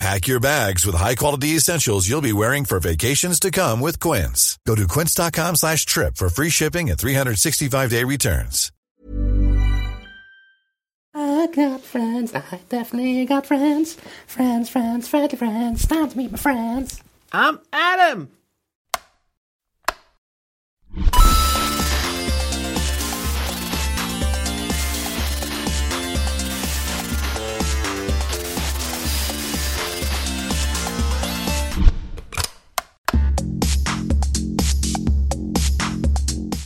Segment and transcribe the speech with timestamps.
[0.00, 4.58] Pack your bags with high-quality essentials you'll be wearing for vacations to come with Quince.
[4.66, 8.70] Go to quince.com slash trip for free shipping and 365-day returns.
[11.16, 13.96] I got friends, I definitely got friends.
[14.26, 15.86] Friends, friends, friendly friends.
[15.86, 17.00] Time to meet my friends.
[17.32, 18.30] I'm Adam.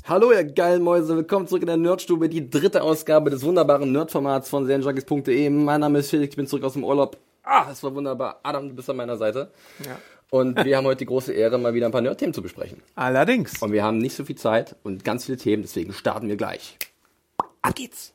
[0.08, 4.48] Hallo, ihr geilen Mäuse, willkommen zurück in der Nerdstube, die dritte Ausgabe des wunderbaren Nerdformats
[4.48, 5.50] von serienjunkies.de.
[5.50, 7.18] Mein Name ist Felix, ich bin zurück aus dem Urlaub.
[7.42, 8.40] Ah, es war wunderbar.
[8.42, 9.50] Adam, du bist an meiner Seite.
[9.84, 9.98] Ja.
[10.30, 12.82] Und wir haben heute die große Ehre, mal wieder ein paar Nerd-Themen zu besprechen.
[12.94, 13.60] Allerdings.
[13.60, 16.78] Und wir haben nicht so viel Zeit und ganz viele Themen, deswegen starten wir gleich.
[17.60, 18.14] Ab geht's!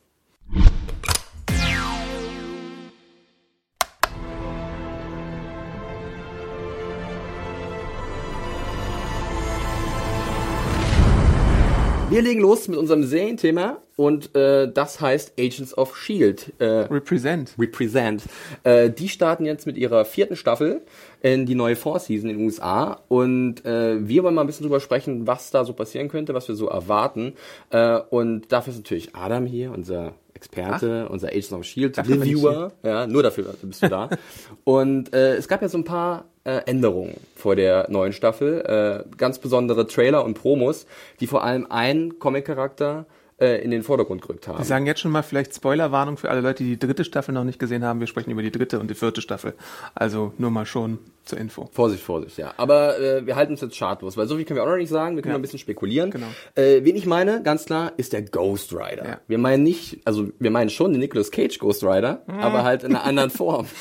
[12.14, 16.53] Wir legen los mit unserem Serienthema und äh, das heißt Agents of Shield.
[16.59, 17.56] Äh, Represent.
[17.58, 18.22] Represent.
[18.61, 20.84] Äh, die starten jetzt mit ihrer vierten Staffel
[21.23, 24.66] in die neue Four Season in den USA und äh, wir wollen mal ein bisschen
[24.66, 27.34] drüber sprechen, was da so passieren könnte, was wir so erwarten.
[27.72, 32.73] Äh, und dafür ist natürlich Adam hier, unser Experte, unser Agents of Shield Reviewer.
[32.84, 34.11] Ja, nur dafür bist du da.
[34.66, 39.39] und äh, es gab ja so ein paar Änderungen vor der neuen Staffel, äh, ganz
[39.39, 40.85] besondere Trailer und Promos,
[41.19, 44.58] die vor allem einen Comic-Charakter äh, in den Vordergrund gerückt haben.
[44.58, 47.44] Wir sagen jetzt schon mal vielleicht Spoilerwarnung für alle Leute, die die dritte Staffel noch
[47.44, 48.00] nicht gesehen haben.
[48.00, 49.53] Wir sprechen über die dritte und die vierte Staffel.
[49.95, 51.69] Also nur mal schon zur Info.
[51.72, 52.53] Vorsicht, Vorsicht, ja.
[52.57, 54.90] Aber äh, wir halten uns jetzt schadlos, weil so viel können wir auch noch nicht
[54.90, 55.16] sagen.
[55.16, 55.34] Wir können Ja.
[55.38, 56.12] noch ein bisschen spekulieren.
[56.12, 56.28] Genau.
[56.56, 59.06] Äh, wen ich meine, ganz klar, ist der Ghost Rider.
[59.07, 59.19] Ja.
[59.28, 62.40] Wir meinen nicht, also wir meinen schon den Nicolas Cage Ghost Rider, Mhm.
[62.40, 63.67] aber halt in einer anderen Form.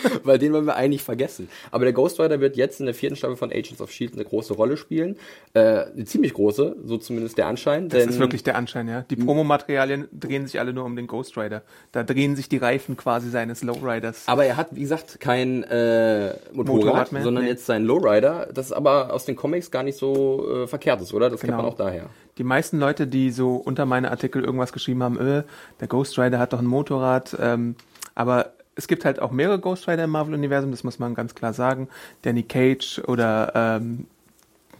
[0.24, 1.48] weil den wollen wir eigentlich vergessen.
[1.70, 4.14] Aber der Ghost Rider wird jetzt in der vierten Staffel von Agents of S.H.I.E.L.D.
[4.16, 5.16] eine große Rolle spielen.
[5.54, 7.88] Äh, eine ziemlich große, so zumindest der Anschein.
[7.88, 8.99] Das ist wirklich der Anschein, ja.
[9.08, 11.62] Die Promomaterialien drehen sich alle nur um den Ghost Rider.
[11.92, 14.24] Da drehen sich die Reifen quasi seines Lowriders.
[14.26, 17.22] Aber er hat, wie gesagt, kein äh, Motorrad, Motorrad mehr?
[17.22, 17.50] sondern Nee.
[17.50, 21.30] jetzt sein Lowrider, das aber aus den Comics gar nicht so äh, verkehrt ist, oder?
[21.30, 21.62] Das kennt Genau.
[21.62, 22.06] man auch daher.
[22.38, 25.42] Die meisten Leute, die so unter meine Artikel irgendwas geschrieben haben, äh,
[25.80, 27.74] der Ghost Rider hat doch ein Motorrad, ähm,
[28.14, 31.52] aber es gibt halt auch mehrere Ghost Rider im Marvel-Universum, das muss man ganz klar
[31.52, 31.88] sagen.
[32.22, 34.06] Danny Cage oder ähm,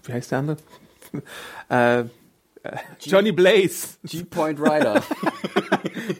[0.05, 0.57] wie heißt der andere?
[1.69, 2.05] äh,
[3.01, 3.99] Johnny Blaze.
[4.05, 5.03] G-Point Rider.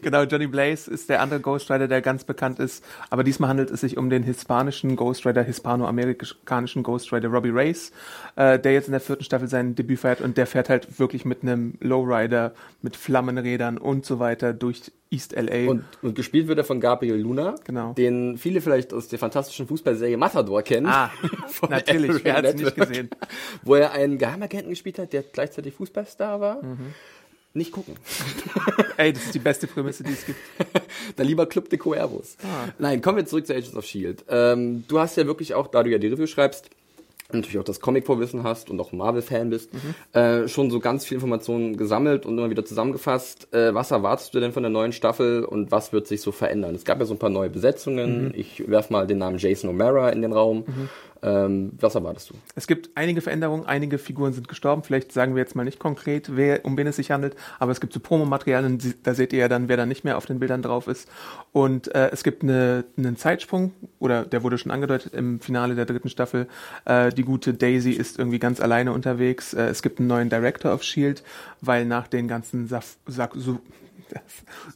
[0.01, 2.83] Genau, Johnny Blaze ist der andere Ghost Rider, der ganz bekannt ist.
[3.09, 7.91] Aber diesmal handelt es sich um den hispanischen Ghost Rider, hispanoamerikanischen Ghost Rider Robbie Race,
[8.35, 11.25] äh, der jetzt in der vierten Staffel sein Debüt feiert und der fährt halt wirklich
[11.25, 15.69] mit einem Lowrider, mit Flammenrädern und so weiter durch East LA.
[15.69, 17.93] und, und gespielt wird er von Gabriel Luna, Genau.
[17.93, 20.87] den viele vielleicht aus der fantastischen Fußballserie Matador kennen.
[20.87, 21.11] Ah,
[21.49, 23.09] Von natürlich, wer hat's nicht gesehen?
[23.63, 26.63] Wo er einen Geheimagenten gespielt hat, der gleichzeitig Fußballstar war.
[26.63, 26.93] Mhm.
[27.53, 27.95] Nicht gucken.
[28.97, 30.39] Ey, das ist die beste Prämisse, die es gibt.
[31.17, 32.37] Dann lieber Club de Cuervos.
[32.43, 32.69] Ah.
[32.79, 34.23] Nein, kommen wir zurück zu Agents of S.H.I.E.L.D.
[34.29, 36.69] Ähm, du hast ja wirklich auch, da du ja die Review schreibst,
[37.33, 39.71] natürlich auch das Comic-Vorwissen hast und auch Marvel-Fan bist,
[40.13, 43.53] äh, schon so ganz viel Informationen gesammelt und immer wieder zusammengefasst.
[43.53, 46.75] Äh, was erwartest du denn von der neuen Staffel und was wird sich so verändern?
[46.75, 48.33] Es gab ja so ein paar neue Besetzungen.
[48.35, 50.65] Ich werf mal den Namen Jason O'Mara in den Raum.
[51.23, 52.33] Ähm, was erwartest du?
[52.55, 54.83] Es gibt einige Veränderungen, einige Figuren sind gestorben.
[54.83, 57.79] Vielleicht sagen wir jetzt mal nicht konkret, wer, um wen es sich handelt, aber es
[57.79, 60.63] gibt so Promomaterialien, da seht ihr ja dann, wer da nicht mehr auf den Bildern
[60.63, 61.07] drauf ist.
[61.51, 65.85] Und äh, es gibt eine, einen Zeitsprung, oder der wurde schon angedeutet im Finale der
[65.85, 66.47] dritten Staffel.
[66.85, 69.53] Äh, die gute Daisy ist irgendwie ganz alleine unterwegs.
[69.53, 71.21] Äh, es gibt einen neuen Director of S.H.I.E.L.D.,
[71.61, 73.59] weil nach den ganzen Saf Sak so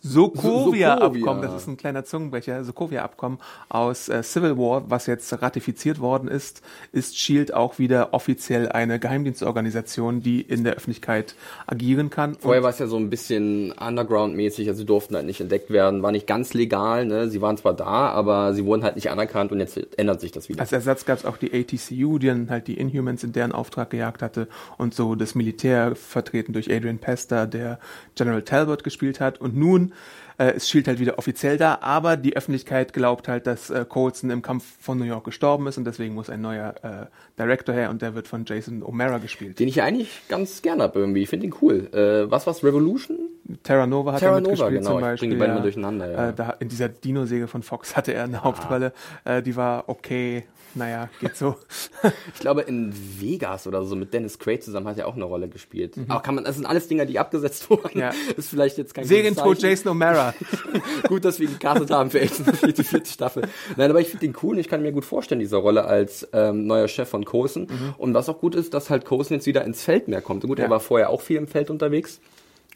[0.02, 3.40] Sokovia-Abkommen, das ist ein kleiner Zungenbrecher, Sokovia-Abkommen
[3.70, 6.62] aus äh, Civil War, was jetzt ratifiziert worden ist,
[6.92, 11.36] ist SHIELD auch wieder offiziell eine Geheimdienstorganisation, die in der Öffentlichkeit
[11.68, 12.36] agieren kann.
[12.36, 16.04] Vorher war es ja so ein bisschen Underground-mäßig, also sie durften halt nicht entdeckt werden,
[16.04, 17.30] war nicht ganz legal, ne?
[17.30, 20.50] Sie waren zwar da, aber sie wurden halt nicht anerkannt und jetzt ändert sich das
[20.50, 20.62] wieder.
[20.62, 23.90] als Ersatz gab es auch die ATCU, die dann halt die Inhumans in deren Auftrag
[23.90, 24.48] gejagt hatte
[24.78, 27.80] und so das Militär vertreten durch Adrian Pester, der
[28.16, 29.25] General Talbot gespielt hat.
[29.40, 29.94] Und nun
[30.38, 34.30] äh, ist Shield halt wieder offiziell da, aber die Öffentlichkeit glaubt halt, dass äh, Coulson
[34.30, 37.90] im Kampf von New York gestorben ist und deswegen muss ein neuer äh, Director her
[37.90, 39.60] und der wird von Jason O'Mara gespielt.
[39.60, 41.24] Den ich eigentlich ganz gerne habe irgendwie.
[41.24, 41.88] Ich finde ihn cool.
[41.94, 42.64] Äh, was war's?
[42.64, 43.18] Revolution?
[43.64, 44.92] Terra Nova hat Terra er Nova, mitgespielt genau.
[44.92, 45.30] zum Ich Beispiel.
[45.30, 46.30] die beiden mal durcheinander, ja.
[46.30, 48.92] Äh, da, in dieser Dino-Säge von Fox hatte er eine Hauptrolle.
[49.24, 51.56] Äh, die war okay, naja, geht so.
[52.34, 55.48] Ich glaube, in Vegas oder so mit Dennis Quaid zusammen hat er auch eine Rolle
[55.48, 55.96] gespielt.
[56.08, 57.92] Aber kann man, das sind alles Dinger, die abgesetzt wurden.
[57.94, 58.00] Mhm.
[58.02, 58.12] Ja.
[58.36, 59.36] Ist vielleicht jetzt kein Zeichen.
[59.58, 60.25] Jason O'Mara.
[61.08, 63.44] gut, dass wir ihn gecastet haben für Agents of Shield, die vierte Staffel.
[63.78, 66.28] Nein, aber ich finde ihn cool und ich kann mir gut vorstellen, diese Rolle als
[66.34, 67.64] ähm, neuer Chef von Coulson.
[67.64, 67.94] Mhm.
[67.98, 70.44] Und was auch gut ist, dass halt Coulson jetzt wieder ins Feld mehr kommt.
[70.44, 70.66] Gut, Ja.
[70.66, 72.20] er war vorher auch viel im Feld unterwegs.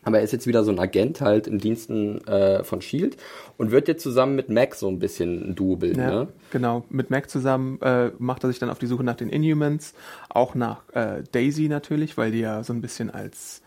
[0.05, 3.17] Aber er ist jetzt wieder so ein Agent halt im Diensten äh, von Shield
[3.57, 5.99] und wird jetzt zusammen mit Mac so ein bisschen ein Duo bilden.
[5.99, 6.27] Ja, Ne?
[6.51, 6.85] genau.
[6.89, 9.93] Mit Mac zusammen äh, macht er sich dann auf die Suche nach den Inhumans,
[10.29, 13.61] auch nach äh, Daisy natürlich, weil die ja so ein bisschen als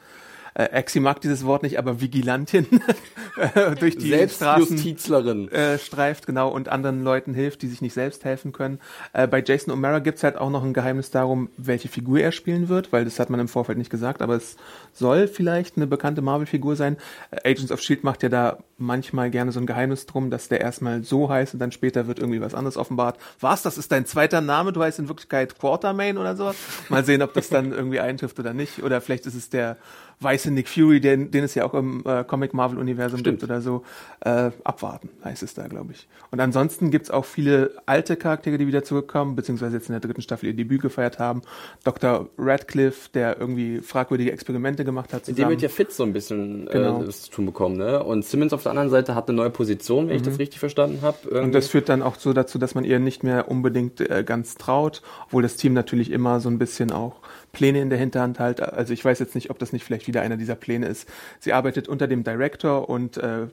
[0.54, 2.66] äh, Exi mag dieses Wort nicht, aber Vigilantin
[3.37, 8.25] äh, durch die Straßen äh, streift, genau, und anderen Leuten hilft, die sich nicht selbst
[8.25, 8.78] helfen können.
[9.12, 12.69] Äh, bei Jason O'Mara gibt's halt auch noch ein Geheimnis darum, welche Figur er spielen
[12.69, 14.56] wird, weil das hat man im Vorfeld nicht gesagt, aber es
[14.93, 16.96] soll vielleicht eine bekannte Marvel-Figur sein.
[17.31, 18.05] Äh, Agents of S.H.I.E.L.D.
[18.05, 21.60] macht ja da manchmal gerne so ein Geheimnis drum, dass der erstmal so heißt und
[21.60, 23.19] dann später wird irgendwie was anderes offenbart.
[23.40, 24.72] Was, das ist dein zweiter Name?
[24.72, 26.56] Du heißt in Wirklichkeit Quartermain oder sowas?
[26.88, 28.82] Mal sehen, ob das dann irgendwie eintrifft oder nicht.
[28.82, 29.76] Oder vielleicht ist es der
[30.42, 33.82] weiße Nick Fury, den, den es ja auch im äh, Comic-Marvel-Universum gibt oder so.
[34.20, 36.08] Äh, abwarten, heißt es da, glaube ich.
[36.30, 40.22] Und ansonsten gibt's auch viele alte Charaktere, die wieder zurückkommen, beziehungsweise jetzt in der dritten
[40.22, 41.42] Staffel ihr Debüt gefeiert haben.
[41.84, 42.28] Dr.
[42.38, 45.50] Radcliffe, der irgendwie fragwürdige Experimente gemacht hat Mit dem zusammen.
[45.52, 47.02] wird ja Fitz so ein bisschen Genau.
[47.02, 48.02] äh, zu tun bekommen, ne?
[48.02, 51.00] Und Simmons auf der anderen Seite hat eine neue Position, wenn ich das richtig verstanden
[51.02, 51.40] habe.
[51.42, 54.56] Und das führt dann auch so dazu, dass man ihr nicht mehr unbedingt äh, ganz
[54.56, 57.20] traut, obwohl das Team natürlich immer so ein bisschen auch
[57.52, 58.60] Pläne in der Hinterhand halt.
[58.60, 61.08] Also ich weiß jetzt nicht, ob das nicht vielleicht wieder einer dieser Pläne ist.
[61.38, 63.46] Sie arbeitet unter dem Director und äh,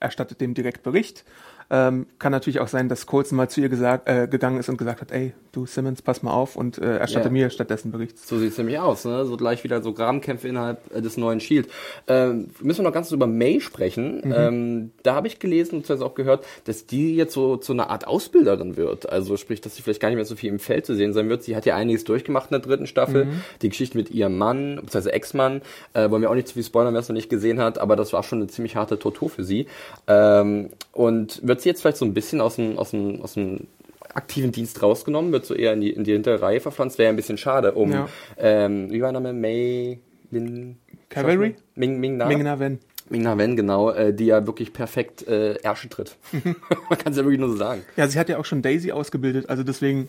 [0.00, 1.24] erstattet dem direkt Bericht.
[1.70, 4.78] Ähm, kann natürlich auch sein, dass Colson mal zu ihr gesagt, äh, gegangen ist und
[4.78, 7.32] gesagt hat, ey, du Simmons, pass mal auf und äh, erstatte Ja.
[7.32, 8.18] mir stattdessen Bericht.
[8.18, 9.26] So sieht's nämlich aus, ne?
[9.26, 11.68] So gleich wieder so Grabenkämpfe innerhalb äh, des neuen Shield.
[12.06, 14.22] Ähm, müssen wir noch ganz kurz über May sprechen.
[14.34, 18.06] Ähm, da habe ich gelesen, beziehungsweise auch gehört, dass die jetzt so zu einer Art
[18.06, 19.08] Ausbilderin wird.
[19.10, 21.28] Also sprich, dass sie vielleicht gar nicht mehr so viel im Feld zu sehen sein
[21.28, 21.42] wird.
[21.42, 23.28] Sie hat ja einiges durchgemacht in der dritten Staffel.
[23.60, 25.60] Die Geschichte mit ihrem Mann, beziehungsweise Ex-Mann,
[25.92, 27.94] äh, wollen wir auch nicht zu viel spoilern, wer es noch nicht gesehen hat, aber
[27.96, 29.66] das war schon eine ziemlich harte Tortur für sie.
[30.06, 33.66] Ähm, und wird sie jetzt vielleicht so ein bisschen aus dem, aus dem, aus dem
[34.14, 37.16] aktiven Dienst rausgenommen, wird so eher in die, in die hintere Reihe verpflanzt, wäre ein
[37.16, 38.08] bisschen schade, um, Ja.
[38.38, 39.32] ähm, wie war der Name?
[39.38, 40.00] May
[40.30, 40.76] Lin
[41.08, 41.56] Cavalry?
[41.74, 42.26] Ming, Ming Na?
[42.26, 42.78] Ming Na Wen.
[43.10, 46.16] Ming Na Wen, genau, äh, die ja wirklich perfekt äh, Ärsche tritt.
[46.32, 47.82] Man kann es ja wirklich nur so sagen.
[47.96, 50.08] Ja, sie hat ja auch schon Daisy ausgebildet, also deswegen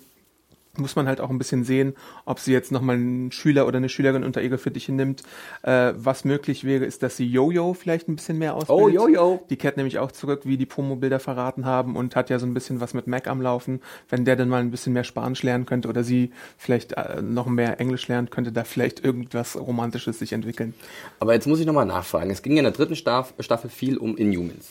[0.79, 1.95] muss man halt auch ein bisschen sehen,
[2.25, 5.23] ob sie jetzt nochmal einen Schüler oder eine Schülerin unter ihre Fittiche nimmt.
[5.63, 8.83] Äh, was möglich wäre, ist, dass sie Jojo vielleicht ein bisschen mehr ausbildet.
[8.83, 9.45] Oh, Jojo.
[9.49, 12.53] Die kehrt nämlich auch zurück, wie die Promo-Bilder verraten haben und hat ja so ein
[12.53, 13.81] bisschen was mit Mac am Laufen.
[14.09, 17.47] Wenn der dann mal ein bisschen mehr Spanisch lernen könnte oder sie vielleicht äh, noch
[17.47, 20.73] mehr Englisch lernt, könnte da vielleicht irgendwas Romantisches sich entwickeln.
[21.19, 22.31] Aber jetzt muss ich nochmal nachfragen.
[22.31, 24.69] Es ging ja in der dritten Staff Staffel viel um Inhumans.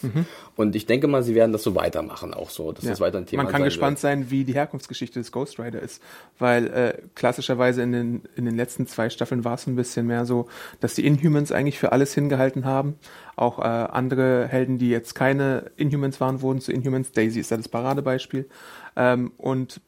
[0.56, 3.26] Und ich denke mal, sie werden das so weitermachen, auch so, dass das weiter ein
[3.26, 4.00] Thema Man kann sein gespannt wird.
[4.00, 5.97] sein, wie die Herkunftsgeschichte des Ghost Rider ist,
[6.38, 10.24] weil äh, klassischerweise in den, in den letzten zwei Staffeln war es ein bisschen mehr
[10.24, 10.46] so,
[10.80, 12.96] dass die Inhumans eigentlich für alles hingehalten haben.
[13.36, 17.12] Auch äh, andere Helden, die jetzt keine Inhumans waren, wurden zu Inhumans.
[17.12, 18.48] Daisy ist da das Paradebeispiel.
[18.96, 19.80] Ähm, und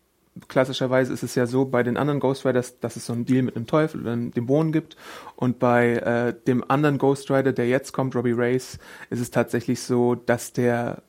[0.49, 3.43] klassischerweise ist es ja so bei den anderen Ghost Riders, dass es so einen Deal
[3.43, 4.97] mit einem Teufel oder einem Dämonen gibt.
[5.37, 8.79] Und bei äh, dem anderen Ghost Rider, der jetzt kommt, Robbie Race,
[9.11, 11.03] ist es tatsächlich so, dass der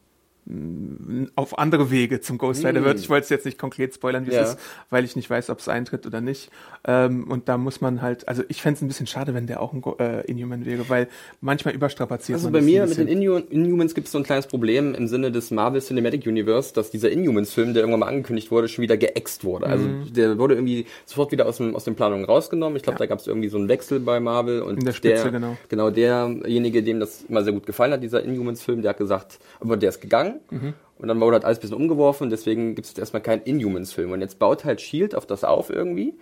[1.36, 3.00] auf andere Wege zum Ghost Rider wird.
[3.00, 4.41] Ich wollte es jetzt nicht konkret spoilern, wie Ja.
[4.41, 6.50] es ist, weil ich nicht weiß, ob es eintritt oder nicht.
[6.86, 9.62] Ähm, und da muss man halt, also ich fände es ein bisschen schade, wenn der
[9.62, 11.07] auch ein Go äh, Inhuman wäre, weil
[11.41, 13.21] manchmal überstrapaziert Also man bei das mir mit den bisschen.
[13.21, 16.89] Inhu Inhumans gibt es so ein kleines Problem im Sinne des Marvel Cinematic Universe, dass
[16.89, 19.67] dieser Inhumans-Film, der irgendwann mal angekündigt wurde, schon wieder geäxt wurde.
[19.67, 20.12] Also Mhm.
[20.13, 22.75] der wurde irgendwie sofort wieder aus, dem, aus den Planungen rausgenommen.
[22.77, 25.24] Ich glaube, da gab es irgendwie so einen Wechsel bei Marvel und In der Spitze,
[25.24, 25.57] der, genau.
[25.69, 29.77] genau derjenige, dem das immer sehr gut gefallen hat, dieser Inhumans-Film, der hat gesagt, aber
[29.77, 30.30] der ist gegangen.
[30.50, 30.73] Mhm.
[30.97, 34.11] Und dann wurde halt alles ein bisschen umgeworfen, deswegen gibt es erstmal keinen Inhumans-Film.
[34.11, 36.13] Und jetzt baut halt Shield auf das auf irgendwie.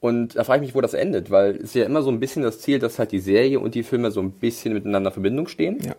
[0.00, 2.20] Und da frage ich mich, wo das endet, weil es ist ja immer so ein
[2.20, 5.14] bisschen das Ziel, dass halt die Serie und die Filme so ein bisschen miteinander in
[5.14, 5.78] Verbindung stehen.
[5.82, 5.96] Ja.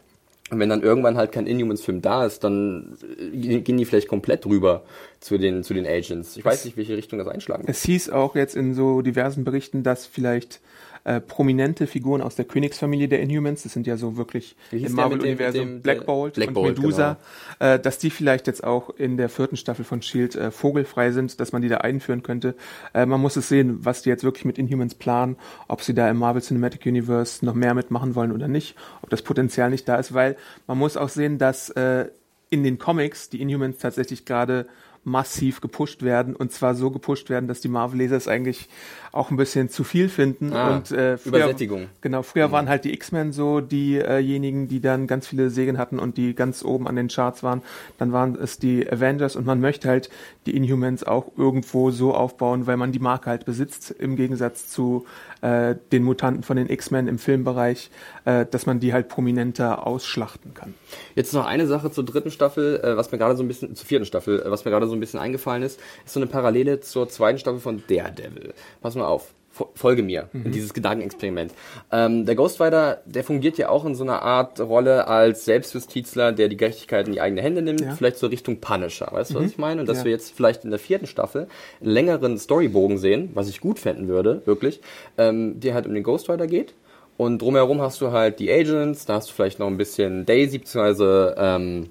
[0.50, 2.98] Und wenn dann irgendwann halt kein Inhumans-Film da ist, dann
[3.34, 4.84] äh, gehen die vielleicht komplett rüber
[5.20, 6.38] zu den, zu den Agents.
[6.38, 7.76] Ich weiß nicht, welche Richtung das einschlagen wird.
[7.76, 10.62] Es hieß auch jetzt in so diversen Berichten, dass vielleicht
[11.04, 15.82] äh, prominente Figuren aus der Königsfamilie der Inhumans, das sind ja so wirklich im Marvel-Universum
[15.82, 17.18] Black Bolt Black und Bolt, Medusa,
[17.60, 20.40] äh, dass die vielleicht jetzt auch in der vierten Staffel von S.H.I.E.L.D.
[20.40, 22.56] Äh, vogelfrei sind, dass man die da einführen könnte.
[22.94, 25.38] Äh, man muss es sehen, was die jetzt wirklich mit Inhumans planen,
[25.68, 29.22] ob sie da im Marvel Cinematic Universe noch mehr mitmachen wollen oder nicht, ob das
[29.22, 30.38] Potenzial nicht da ist, weil
[30.68, 32.08] man muss auch sehen, dass äh,
[32.50, 34.68] in den Comics die Inhumans tatsächlich gerade
[35.08, 38.68] massiv gepusht werden und zwar so gepusht werden, dass die Marvel-Leser es eigentlich
[39.14, 41.88] auch ein bisschen zu viel finden Ah, und äh, früher, Übersättigung.
[42.02, 46.18] Genau, früher waren halt die X-Men so diejenigen, die dann ganz viele Serien hatten und
[46.18, 47.62] die ganz oben an den Charts waren.
[47.98, 50.10] Dann waren es die Avengers und man möchte halt
[50.46, 55.06] die Inhumans auch irgendwo so aufbauen, weil man die Marke halt besitzt, im Gegensatz zu
[55.42, 57.90] äh, den Mutanten von den X-Men im Filmbereich,
[58.26, 60.74] äh, dass man die halt prominenter ausschlachten kann.
[61.16, 63.88] Jetzt noch eine Sache zur dritten Staffel, äh, was mir gerade so ein bisschen, zur
[63.88, 66.80] vierten Staffel, äh, was mir gerade so ein bisschen eingefallen ist, ist so eine Parallele
[66.82, 68.54] zur zweiten Staffel von Daredevil.
[68.82, 69.34] Pass mal auf.
[69.58, 71.52] fo- Folge mir in dieses Gedankenexperiment.
[71.92, 76.32] Ähm, der Ghost Rider, der fungiert ja auch in so einer Art Rolle als Selbstjustizler,
[76.32, 77.96] der die Gerechtigkeit in die eigene Hände nimmt, Ja.
[77.96, 79.08] vielleicht so Richtung Punisher.
[79.12, 79.82] Weißt du, was ich meine?
[79.82, 80.04] Und dass Ja.
[80.06, 81.48] wir jetzt vielleicht in der vierten Staffel
[81.82, 84.80] einen längeren Storybogen sehen, was ich gut fänden würde, wirklich,
[85.18, 86.76] ähm, der halt um den Ghost Rider geht.
[87.18, 90.60] Und drumherum hast du halt die Agents, da hast du vielleicht noch ein bisschen Daisy,
[90.60, 91.90] beziehungsweise, ähm,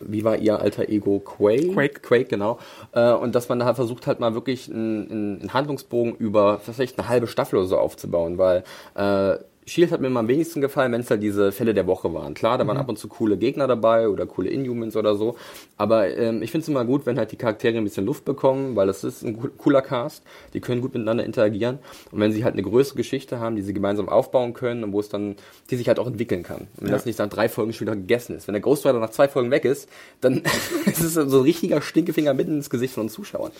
[0.00, 1.20] wie war ihr alter Ego?
[1.20, 1.72] Quake?
[1.72, 2.00] Quake.
[2.00, 2.58] Quake, genau.
[2.92, 5.10] Äh, und dass man da halt versucht halt mal wirklich einen,
[5.40, 10.08] einen Handlungsbogen über vielleicht eine halbe Staffel oder so aufzubauen, weil äh, Shield hat mir
[10.08, 12.34] immer am wenigsten gefallen, wenn es halt diese Fälle der Woche waren.
[12.34, 15.36] Klar, da waren ab und zu coole Gegner dabei oder coole Inhumans oder so.
[15.78, 18.76] Aber ähm, ich finde es immer gut, wenn halt die Charaktere ein bisschen Luft bekommen,
[18.76, 20.22] weil das ist ein cooler Cast.
[20.52, 21.78] Die können gut miteinander interagieren.
[22.10, 25.00] Und wenn sie halt eine größere Geschichte haben, die sie gemeinsam aufbauen können und wo
[25.00, 25.36] es dann,
[25.70, 26.62] die sich halt auch entwickeln kann.
[26.76, 26.94] Und wenn Ja.
[26.94, 28.46] das nicht nach drei Folgen schon wieder gegessen ist.
[28.46, 29.88] Wenn der Ghost Rider nach zwei Folgen weg ist,
[30.20, 30.42] dann
[30.86, 33.50] ist es so ein richtiger Stinkefinger mitten ins Gesicht von uns Zuschauern.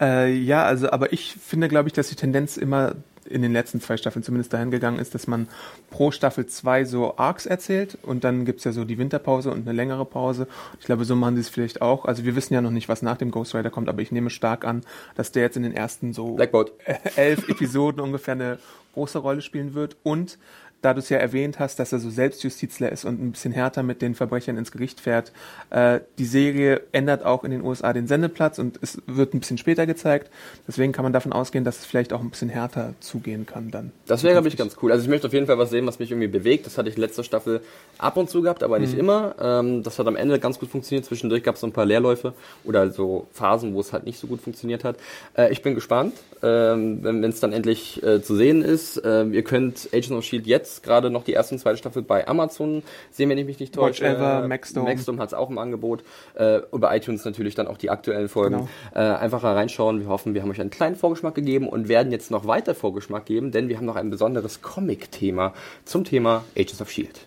[0.00, 2.96] Äh, ja, also, aber ich finde, glaube ich, dass die Tendenz immer
[3.26, 5.48] in den letzten zwei Staffeln zumindest dahin gegangen ist, dass man
[5.90, 9.72] pro Staffel zwei so Arcs erzählt und dann gibt's ja so die Winterpause und eine
[9.72, 10.46] längere Pause.
[10.80, 12.04] Ich glaube, so machen sie es vielleicht auch.
[12.04, 14.30] Also wir wissen ja noch nicht, was nach dem Ghost Rider kommt, aber ich nehme
[14.30, 14.82] stark an,
[15.14, 16.72] dass der jetzt in den ersten so Blackboard.
[17.16, 18.58] elf Episoden ungefähr eine
[18.94, 20.38] große Rolle spielen wird und
[20.84, 23.82] da du es ja erwähnt hast, dass er so Selbstjustizler ist und ein bisschen härter
[23.82, 25.32] mit den Verbrechern ins Gericht fährt.
[25.70, 29.56] Äh, die Serie ändert auch in den USA den Sendeplatz und es wird ein bisschen
[29.56, 30.30] später gezeigt.
[30.68, 33.92] Deswegen kann man davon ausgehen, dass es vielleicht auch ein bisschen härter zugehen kann dann.
[34.06, 34.92] Das wäre, glaube ich, ganz cool.
[34.92, 36.66] Also ich möchte auf jeden Fall was sehen, was mich irgendwie bewegt.
[36.66, 37.60] Das hatte ich in letzter Staffel
[37.98, 39.34] ab und zu gehabt, aber nicht immer.
[39.40, 41.06] Ähm, das hat am Ende ganz gut funktioniert.
[41.06, 44.26] Zwischendurch gab es so ein paar Leerläufe oder so Phasen, wo es halt nicht so
[44.26, 44.96] gut funktioniert hat.
[45.36, 49.00] Äh, ich bin gespannt, ähm, wenn es dann endlich äh, zu sehen ist.
[49.04, 50.50] Ähm, ihr könnt Agents of S.H.I.E.L.D.
[50.50, 53.76] jetzt gerade noch die erste und zweite Staffel bei Amazon sehen, wenn ich mich nicht
[53.76, 54.06] Watch täusche.
[54.06, 54.88] Ever, Maxdome.
[54.88, 56.02] Maxdome hat es auch im Angebot.
[56.34, 58.56] Äh, über iTunes natürlich dann auch die aktuellen Folgen.
[58.56, 58.68] Genau.
[58.94, 60.00] Äh, einfach reinschauen.
[60.00, 63.26] Wir hoffen, wir haben euch einen kleinen Vorgeschmack gegeben und werden jetzt noch weiter Vorgeschmack
[63.26, 65.54] geben, denn wir haben noch ein besonderes Comic-Thema
[65.84, 67.20] zum Thema Agents of S.H.I.E.L.D.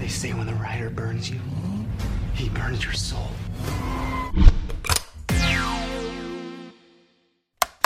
[0.00, 1.38] They say when the rider burns you,
[2.34, 3.30] he burns your soul.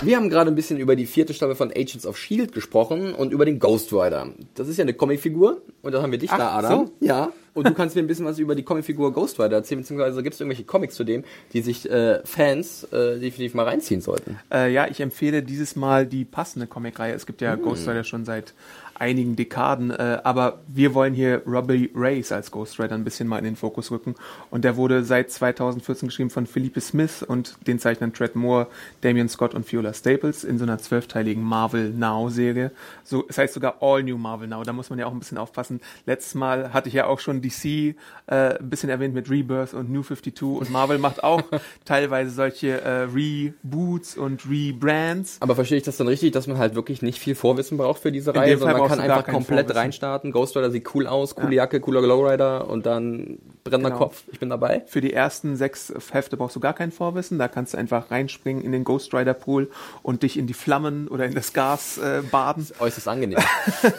[0.06, 2.52] Wir haben gerade ein bisschen über die vierte Staffel von Agents of S.H.I.E.L.D.
[2.52, 4.28] gesprochen und über den Ghost Rider.
[4.54, 6.86] Das ist ja eine Comicfigur und da haben wir dich Ach, da, Adam.
[6.86, 6.92] so.
[7.04, 7.32] Ja.
[7.54, 10.34] Und du kannst mir ein bisschen was über die Comicfigur Ghost Rider erzählen, beziehungsweise gibt
[10.34, 14.38] es irgendwelche Comics zu dem, die sich äh, Fans äh, definitiv mal reinziehen sollten.
[14.52, 17.12] Äh, ja, ich empfehle dieses Mal die passende Comicreihe.
[17.12, 18.54] Es gibt ja Ghost Rider schon seit
[18.98, 23.38] einigen Dekaden, äh, aber wir wollen hier Robbie Race als Ghost Rider ein bisschen mal
[23.38, 24.14] in den Fokus rücken.
[24.50, 28.68] Und der wurde seit 2014 geschrieben von Philippe Smith und den Zeichnern Tread Moore,
[29.02, 32.72] Damian Scott und Viola Staples in so einer zwölfteiligen Marvel Now Serie.
[33.04, 34.62] So, es heißt sogar All New Marvel Now.
[34.62, 35.80] Da muss man ja auch ein bisschen aufpassen.
[36.06, 37.94] Letztes Mal hatte ich ja auch schon DC äh,
[38.26, 41.42] ein bisschen erwähnt mit Rebirth und New 52 und Marvel macht auch
[41.84, 45.36] teilweise solche äh, Reboots und Rebrands.
[45.40, 48.12] Aber verstehe ich das dann richtig, dass man halt wirklich nicht viel Vorwissen braucht für
[48.12, 50.32] diese Reihe, sondern man kann einfach komplett reinstarten.
[50.32, 53.98] Ghost Rider sieht cool aus, coole Jacke, cooler Glowrider und dann brennender Genau.
[53.98, 54.24] Kopf.
[54.30, 54.82] Ich bin dabei.
[54.86, 57.38] Für die ersten sechs Hefte brauchst du gar kein Vorwissen.
[57.38, 59.70] Da kannst du einfach reinspringen in den Ghost Rider Pool
[60.02, 62.66] und dich in die Flammen oder in das Gas äh, baden.
[62.78, 63.38] Äußerst angenehm.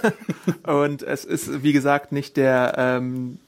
[0.64, 3.40] Und es ist, wie gesagt, nicht der ähm,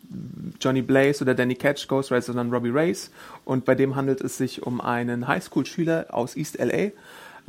[0.60, 3.12] Johnny Blaze oder Danny Ketch Ghost Rider, sondern Robbie Race.
[3.46, 6.92] Und bei dem handelt es sich um einen Highschool-Schüler aus East LA.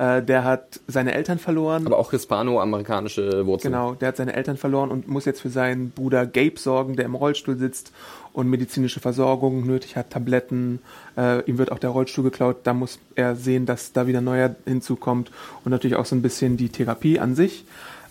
[0.01, 1.85] Äh, der hat seine Eltern verloren.
[1.85, 3.75] Aber auch hispano-amerikanische Wurzeln.
[3.75, 7.05] Genau, der hat seine Eltern verloren und muss jetzt für seinen Bruder Gabe sorgen, der
[7.05, 7.93] im Rollstuhl sitzt
[8.33, 10.81] und medizinische Versorgung nötig hat, Tabletten.
[11.19, 12.61] Äh, ihm wird auch der Rollstuhl geklaut.
[12.65, 15.31] Da muss er sehen, dass da wieder neuer hinzukommt
[15.67, 17.67] und natürlich auch so ein bisschen die Therapie an sich.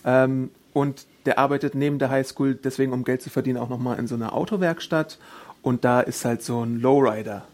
[0.05, 4.05] Ähm, und der arbeitet neben der Highschool, deswegen um Geld zu verdienen, auch nochmal in
[4.05, 5.17] so einer Autowerkstatt.
[5.63, 7.45] Und da ist halt so ein Lowrider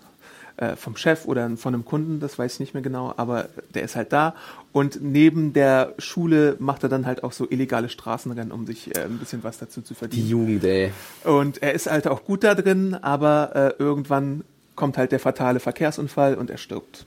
[0.58, 3.84] äh, vom Chef oder von einem Kunden, das weiß ich nicht mehr genau, aber der
[3.84, 4.36] ist halt da.
[4.72, 9.02] Und neben der Schule macht er dann halt auch so illegale Straßenrennen, um sich äh,
[9.02, 10.28] ein bisschen was dazu zu Die verdienen.
[10.28, 10.92] Jugend, ey.
[11.24, 14.44] Und er ist halt auch gut da drin, aber äh, irgendwann
[14.76, 17.06] kommt halt der fatale Verkehrsunfall und er stirbt.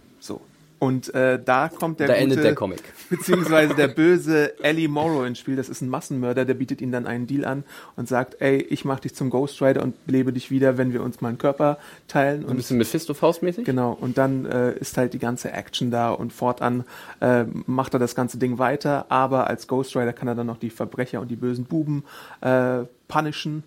[0.78, 2.82] Und äh, da kommt der Da gute, endet der Comic.
[3.10, 5.56] beziehungsweise der böse Ellie Morrow ins Spiel.
[5.56, 7.64] Das ist ein Massenmörder, der bietet ihm dann einen Deal an
[7.96, 11.02] und sagt, ey, ich mach dich zum Ghost Rider und belebe dich wieder, wenn wir
[11.02, 12.42] uns mal einen Körper teilen.
[12.44, 13.64] Ein Und bisschen Mephisto-Faustmäßig?
[13.64, 16.84] Genau, und dann äh, ist halt die ganze Action da und fortan
[17.20, 20.58] äh, macht er das ganze Ding weiter, aber als Ghost Rider kann er dann noch
[20.58, 22.04] die Verbrecher und die bösen Buben
[22.40, 23.64] äh, punishen,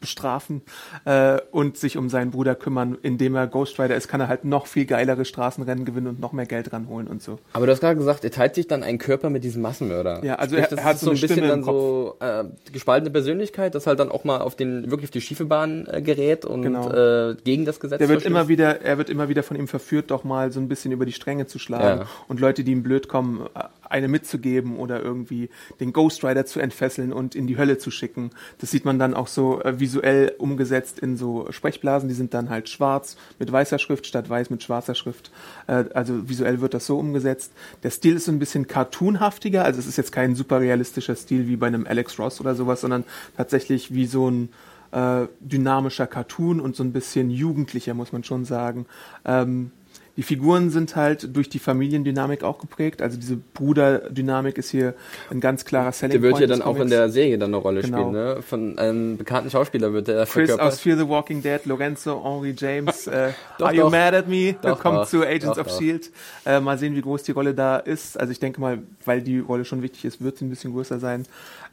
[0.00, 0.62] bestrafen
[1.04, 2.96] äh, und sich um seinen Bruder kümmern.
[3.02, 6.32] Indem er Ghost Rider ist, kann er halt noch viel geilere Straßenrennen gewinnen und noch
[6.32, 7.38] mehr Geld ranholen und so.
[7.52, 10.24] Aber du hast gerade gesagt, er teilt sich dann einen Körper mit diesem Massenmörder.
[10.24, 12.44] Ja, also Sprich, er- das er hat so so ein bisschen Stimme dann so äh,
[12.72, 16.00] gespaltene Persönlichkeit, das halt dann auch mal auf den wirklich auf die schiefe Bahn äh,
[16.02, 16.90] gerät und Genau.
[16.90, 18.30] äh, gegen das Gesetz Der wird verstößt.
[18.30, 21.06] immer wieder, er wird immer wieder von ihm verführt, doch mal so ein bisschen über
[21.06, 22.06] die Stränge zu schlagen Ja.
[22.28, 23.46] und Leute, die ihm blöd kommen,
[23.90, 28.30] eine mitzugeben oder irgendwie den Ghost Rider zu entfesseln und in die Hölle zu schicken.
[28.58, 32.50] Das sieht man dann auch so äh, visuell umgesetzt in so Sprechblasen, die sind dann
[32.50, 35.30] halt schwarz mit weißer Schrift statt weiß mit schwarzer Schrift.
[35.66, 37.52] Äh, also visuell wird das so umgesetzt.
[37.82, 41.48] Der Stil ist so ein bisschen cartoonhaftiger, also es ist jetzt kein super realistischer Stil
[41.48, 43.04] wie bei einem Alex Ross oder sowas, sondern
[43.36, 44.48] tatsächlich wie so ein
[44.92, 48.86] äh, dynamischer Cartoon und so ein bisschen jugendlicher, muss man schon sagen.
[49.24, 49.70] Ähm,
[50.18, 53.00] die Figuren sind halt durch die Familiendynamik auch geprägt.
[53.02, 54.94] Also diese Bruderdynamik ist hier
[55.30, 57.58] ein ganz klarer Selling Der wird Point ja dann auch in der Serie dann eine
[57.58, 57.98] Rolle Genau.
[57.98, 58.42] spielen, ne?
[58.42, 60.66] Von einem bekannten Schauspieler wird der Chris verkörpert.
[60.66, 63.90] aus Fear the Walking Dead, Lorenzo, Henry James, äh, Doch, Are You doch.
[63.92, 64.56] Mad at Me?
[64.60, 65.06] Doch, Kommt doch.
[65.08, 65.68] zu Agents of.
[65.68, 66.10] S.H.I.E.L.D.
[66.46, 68.18] Äh, mal sehen, wie groß die Rolle da ist.
[68.18, 70.98] Also ich denke mal, weil die Rolle schon wichtig ist, wird sie ein bisschen größer
[70.98, 71.26] sein.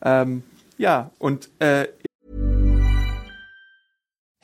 [0.04, 0.44] Ähm,
[0.78, 1.88] ja, und äh,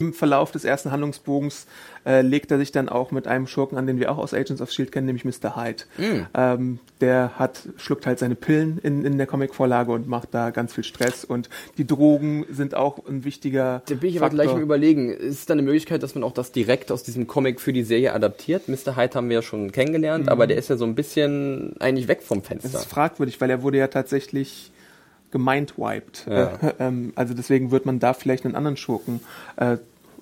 [0.00, 1.66] Im Verlauf des ersten Handlungsbogens
[2.04, 4.62] äh, legt er sich dann auch mit einem Schurken an, den wir auch aus Agents
[4.62, 4.92] of S.H.I.E.L.D.
[4.92, 5.56] kennen, nämlich Mr.
[5.56, 5.84] Hyde.
[5.98, 6.26] Mm.
[6.34, 10.72] Ähm, der hat, schluckt halt seine Pillen in, in der Comicvorlage und macht da ganz
[10.72, 11.48] viel Stress und
[11.78, 15.54] die Drogen sind auch ein wichtiger Da bin ich aber gleich am überlegen, ist da
[15.54, 18.68] eine Möglichkeit, dass man auch das direkt aus diesem Comic für die Serie adaptiert?
[18.68, 18.96] Mr.
[18.96, 22.22] Hyde haben wir ja schon kennengelernt, aber der ist ja so ein bisschen eigentlich weg
[22.22, 22.78] vom Das Fenster.
[22.78, 24.70] ist fragwürdig, weil er wurde ja tatsächlich
[25.36, 26.26] gemindwiped.
[26.28, 26.54] Ja.
[26.54, 29.20] Äh, ähm, also deswegen wird man da vielleicht einen anderen Schurken
[29.56, 29.76] äh,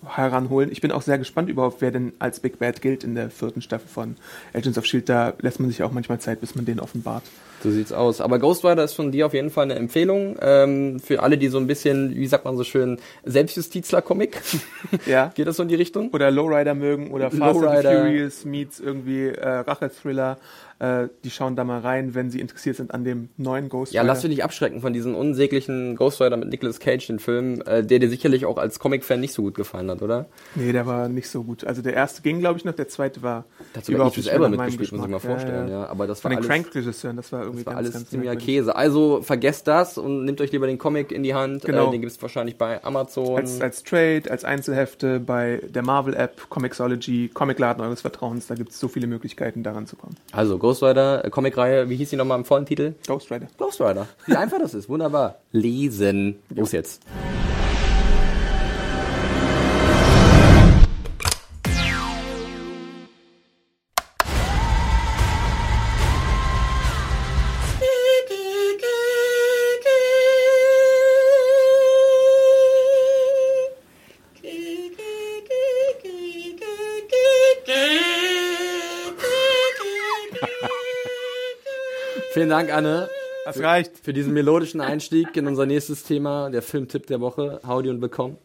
[0.07, 0.71] heranholen.
[0.71, 3.63] Ich bin auch sehr gespannt überhaupt, wer denn als Big Bad gilt in der vierten
[3.63, 4.17] Staffel von
[4.53, 5.07] Agents of S.H.I.E.L.D.
[5.07, 7.23] Da lässt man sich auch manchmal Zeit, bis man den offenbart.
[7.63, 8.21] So sieht's aus.
[8.21, 11.49] Aber Ghost Rider ist von dir auf jeden Fall eine Empfehlung ähm, für alle, die
[11.49, 14.41] so ein bisschen, wie sagt man so schön, Selbstjustizler-Comic.
[15.07, 15.33] Ja.
[15.35, 16.11] Geht das so in die Richtung?
[16.11, 18.01] Oder Lowrider mögen oder Fast and Lowrider.
[18.01, 20.39] Furious meets irgendwie äh, Rache-Thriller.
[21.05, 24.03] Äh, die schauen da mal rein, wenn sie interessiert sind an dem neuen Ghost Ja,
[24.03, 24.13] Rider.
[24.13, 27.83] lass dich nicht abschrecken von diesem unsäglichen Ghost Rider mit Nicolas Cage, den Film, äh,
[27.83, 30.27] der dir sicherlich auch als Comic-Fan nicht so gut gefallen hat, oder?
[30.55, 31.65] Nee, der war nicht so gut.
[31.65, 34.39] Also der erste ging, glaube ich, noch, der zweite war Da hat sogar überhaupt nicht
[34.39, 35.87] meinem mitgespielt, muss ich mal vorstellen, ja.
[35.87, 38.37] Aber das Von war den Crank-Regisseuren, das war irgendwie das war ganz, alles ganz ziemlicher.
[38.37, 38.77] Käse.
[38.77, 41.63] Also vergesst das und nehmt euch lieber den Comic in die Hand.
[41.65, 41.89] Genau.
[41.89, 43.37] Äh, den gibt's wahrscheinlich bei Amazon.
[43.37, 48.81] Als, als Trade, als Einzelhefte bei der Marvel-App, Comixology, Comicladen eures Vertrauens, da gibt es
[48.81, 50.17] so viele Möglichkeiten, daran zu kommen.
[50.33, 52.95] also Ghost Rider, äh, Comicreihe, wie hieß die nochmal im vollen Titel?
[53.07, 53.47] Ghost Rider.
[53.59, 54.07] Ghost Rider.
[54.27, 54.89] Wie einfach das ist.
[54.89, 55.37] Wunderbar.
[55.53, 56.37] Lesen.
[56.51, 57.03] Los jetzt.
[82.35, 83.09] Vielen Dank, Anne.
[83.45, 83.99] Das reicht.
[83.99, 88.39] für diesen melodischen Einstieg in unser nächstes Thema, der Filmtipp der Woche, Howdy und Willkommen.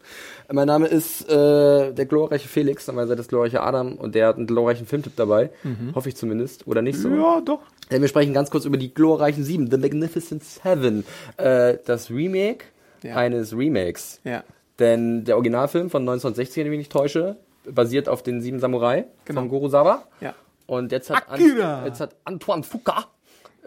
[0.51, 4.45] Mein Name ist äh, der glorreiche Felix, Seite ist glorreiche Adam und der hat einen
[4.45, 5.51] glorreichen Filmtipp dabei,
[5.95, 7.07] hoffe ich zumindest, oder nicht so?
[7.09, 7.61] Ja, doch.
[7.89, 11.05] Äh, Wir sprechen ganz kurz über die glorreichen Sieben, The Magnificent Seven,
[11.37, 12.65] äh, das Remake
[13.01, 13.15] Ja.
[13.15, 14.19] eines Remakes.
[14.25, 14.43] Ja.
[14.79, 19.05] Denn der Originalfilm von 1960, wenn ich mich nicht täusche, basiert auf den Sieben Samurai
[19.25, 19.41] Genau.
[19.41, 20.03] von Kurosawa.
[20.19, 20.35] Ja.
[20.67, 21.39] Und jetzt hat, An,
[21.85, 23.05] jetzt hat Antoine Fuqua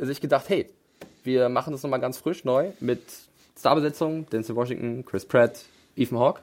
[0.07, 0.69] sich gedacht, hey,
[1.25, 3.01] wir machen das nochmal ganz frisch neu mit
[3.59, 5.65] Starbesetzung, Denzel Washington, Chris Pratt,
[5.97, 6.41] Ethan Hawke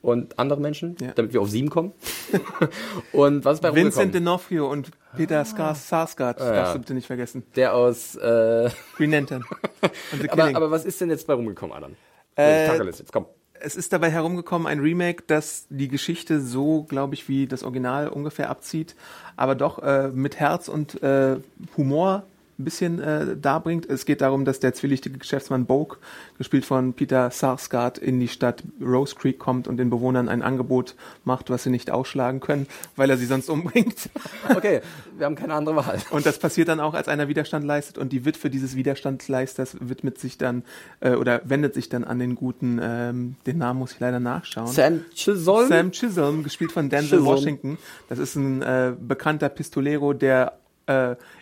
[0.00, 1.12] und andere Menschen, Ja.
[1.12, 1.92] damit wir auf sieben kommen.
[3.12, 4.14] und was ist bei Vincent?
[4.14, 7.44] D'Onofrio und Peter Skars Sarsgaard, darfst du bitte nicht vergessen.
[7.54, 9.44] Der aus, äh, Green Lantern.
[10.30, 11.94] Aber, aber was ist denn jetzt bei rumgekommen, Adam?
[12.36, 13.26] Äh, Tacheles jetzt, komm.
[13.60, 18.08] es ist dabei herumgekommen, ein Remake, das die Geschichte so, glaube ich, wie das Original
[18.08, 18.96] ungefähr abzieht,
[19.36, 21.36] aber doch äh, mit Herz und äh,
[21.76, 22.22] Humor
[22.58, 23.88] ein bisschen äh, darbringt.
[23.88, 25.98] Es geht darum, dass der zwielichtige Geschäftsmann Bogue,
[26.38, 30.94] gespielt von Peter Sarsgaard, in die Stadt Rose Creek kommt und den Bewohnern ein Angebot
[31.24, 34.10] macht, was sie nicht ausschlagen können, weil er sie sonst umbringt.
[34.54, 34.80] Okay,
[35.16, 35.98] wir haben keine andere Wahl.
[36.10, 40.18] Und das passiert dann auch, als einer Widerstand leistet und die Witwe dieses Widerstandsleisters widmet
[40.18, 40.62] sich dann
[41.00, 44.66] äh, oder wendet sich dann an den guten, ähm, den Namen muss ich leider nachschauen.
[44.66, 45.68] Sam Chisholm?
[45.68, 47.24] Sam Chisholm, gespielt von Denzel Chisholm.
[47.24, 47.78] Washington.
[48.08, 50.58] Das ist ein äh, bekannter Pistolero, der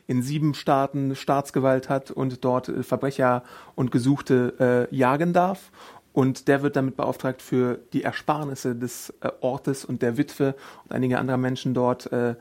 [0.07, 3.43] in sieben Staaten Staatsgewalt hat und dort äh, Verbrecher
[3.75, 5.71] und Gesuchte äh, jagen darf.
[6.13, 10.93] Und der wird damit beauftragt, für die Ersparnisse des äh, Ortes und der Witwe und
[10.93, 12.35] einiger anderer Menschen dort äh,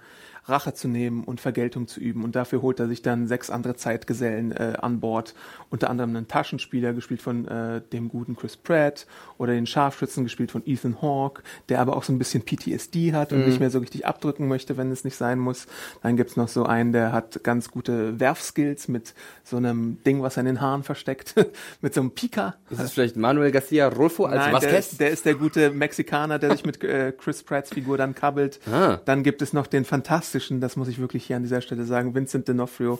[0.49, 2.23] Rache zu nehmen und Vergeltung zu üben.
[2.23, 5.33] Und dafür holt er sich dann sechs andere Zeitgesellen äh, an Bord.
[5.69, 9.07] Unter anderem einen Taschenspieler, gespielt von äh, dem guten Chris Pratt,
[9.37, 13.31] oder den Scharfschützen, gespielt von Ethan Hawke, der aber auch so ein bisschen PTSD hat
[13.31, 15.67] und nicht mehr so richtig abdrücken möchte, wenn es nicht sein muss.
[16.01, 20.37] Dann gibt's noch so einen, der hat ganz gute Werfskills mit so einem Ding, was
[20.37, 21.35] er in den Haaren versteckt,
[21.81, 22.55] mit so einem Pika.
[22.69, 24.97] Ist es vielleicht Manuel Garcia Rolfo als Nein, der, Vasquez?
[24.97, 28.59] der ist der gute Mexikaner, der sich mit äh, Chris Pratts Figur dann kabbelt.
[28.71, 28.99] Ah.
[29.05, 32.15] Dann gibt es noch den fantastischen, das muss ich wirklich hier an dieser Stelle sagen,
[32.15, 32.99] Vincent D'Onofrio,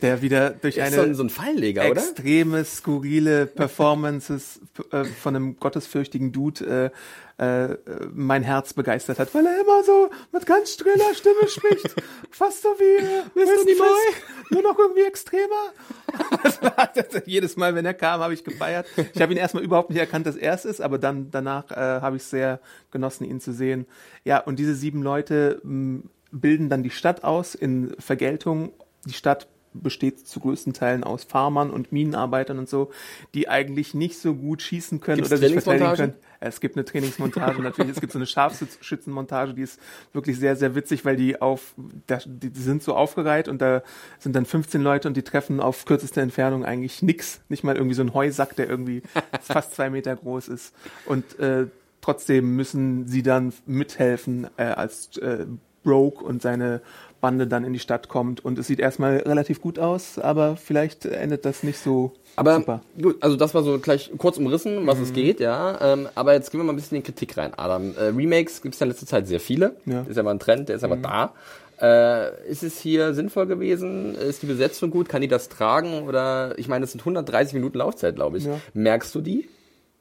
[0.00, 2.00] der wieder durch eine so ein, so ein Fallleger, oder?
[2.00, 6.90] extreme, skurrile Performances äh, von einem gottesfürchtigen Dude äh,
[7.38, 7.76] äh,
[8.12, 11.94] mein Herz begeistert hat, weil er immer so mit ganz striller Stimme spricht.
[12.30, 15.72] Fast so wie Winston Fisk, nur noch irgendwie extremer.
[17.26, 18.86] Jedes Mal, wenn er kam, habe ich gefeiert.
[19.14, 21.76] Ich habe ihn erstmal überhaupt nicht erkannt, dass er es ist, aber dann danach äh,
[21.76, 22.58] habe ich sehr
[22.90, 23.86] genossen, ihn zu sehen.
[24.24, 28.72] Ja, und diese sieben Leute mh, bilden dann die Stadt aus in Vergeltung.
[29.06, 32.90] Die Stadt besteht zu größten Teilen aus Farmern und Minenarbeitern und so,
[33.34, 36.14] die eigentlich nicht so gut schießen können Gibt's oder sich verteidigen können.
[36.40, 39.80] Es gibt eine Trainingsmontage natürlich, es gibt so eine Scharfschützenmontage, die ist
[40.12, 43.82] wirklich sehr, sehr witzig, weil die auf, die, sind so aufgereiht und da
[44.20, 47.40] sind dann 15 Leute und die treffen auf kürzeste Entfernung eigentlich nix.
[47.48, 49.02] Nicht mal irgendwie so ein Heusack, der irgendwie
[49.40, 50.74] fast zwei Meter groß ist.
[51.06, 51.66] Und äh,
[52.00, 55.46] trotzdem müssen sie dann mithelfen, äh, als äh,
[55.84, 56.80] Broke und seine
[57.20, 58.44] Bande dann in die Stadt kommt.
[58.44, 62.82] Und es sieht erstmal relativ gut aus, aber vielleicht endet das nicht so Aber super.
[63.00, 65.78] gut, also das war so gleich kurz umrissen, um was es geht, ja.
[65.80, 67.94] Ähm, aber jetzt gehen wir mal ein bisschen in die Kritik rein, Adam.
[67.96, 69.76] Äh, Remakes gibt es ja in letzter Zeit sehr viele.
[69.86, 70.02] Ja.
[70.02, 71.34] Ist ja mal ein Trend, der ist aber da.
[71.80, 74.14] Äh, ist es hier sinnvoll gewesen?
[74.14, 75.08] Ist die Besetzung gut?
[75.08, 76.02] Kann die das tragen?
[76.08, 78.44] Oder ich meine, es sind 130 Minuten Laufzeit, glaube ich.
[78.44, 78.60] Ja.
[78.74, 79.48] Merkst du die?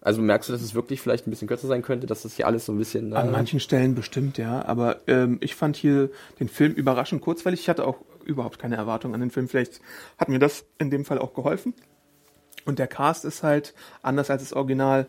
[0.08, 2.48] Also merkst du, dass es wirklich vielleicht ein bisschen kürzer sein könnte, dass das hier
[2.48, 3.14] alles so ein bisschen.
[3.14, 4.64] An Äh, manchen Stellen bestimmt, ja.
[4.64, 7.60] Aber ähm, ich fand hier den Film überraschend kurzweilig.
[7.60, 9.50] Ich hatte auch überhaupt keine Erwartung an den Film.
[9.50, 9.82] Vielleicht
[10.18, 11.74] hat mir das in dem Fall auch geholfen.
[12.64, 15.08] Und der Cast ist halt anders als das Original